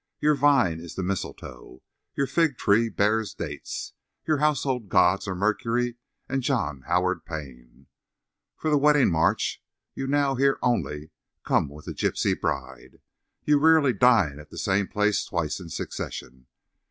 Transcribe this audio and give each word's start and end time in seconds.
Your 0.19 0.33
vine 0.33 0.79
is 0.79 0.95
the 0.95 1.03
mistletoe; 1.03 1.83
your 2.15 2.25
fig 2.25 2.57
tree 2.57 2.89
bears 2.89 3.35
dates. 3.35 3.93
Your 4.25 4.39
household 4.39 4.89
gods 4.89 5.27
are 5.27 5.35
Mercury 5.35 5.97
and 6.27 6.41
John 6.41 6.81
Howard 6.87 7.23
Payne. 7.23 7.85
For 8.57 8.71
the 8.71 8.79
wedding 8.79 9.11
march 9.11 9.61
you 9.93 10.07
now 10.07 10.33
hear 10.33 10.57
only 10.63 11.11
"Come 11.43 11.69
with 11.69 11.85
the 11.85 11.93
Gypsy 11.93 12.33
Bride." 12.33 12.99
You 13.43 13.59
rarely 13.59 13.93
dine 13.93 14.39
at 14.39 14.49
the 14.49 14.57
same 14.57 14.87
place 14.87 15.23
twice 15.23 15.59
in 15.59 15.69
succession. 15.69 16.47